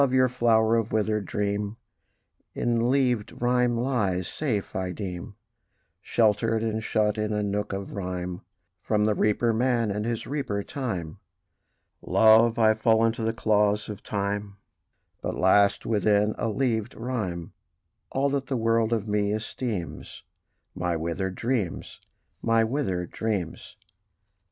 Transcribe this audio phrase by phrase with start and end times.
[0.09, 1.77] your flower of withered dream
[2.55, 5.35] In leavèd rhyme lies safe, I deem,
[6.01, 8.41] Sheltered and shut in a nook of rhyme,
[8.81, 11.19] From the reaper man, and his reaper Time.
[12.01, 12.57] Love!
[12.57, 14.57] I fall into the claws of Time:
[15.21, 17.53] But lasts within a leavèd rhyme
[18.09, 20.23] All that the world of me esteems
[20.73, 22.01] My withered dreams,
[22.41, 23.77] my withered dreams.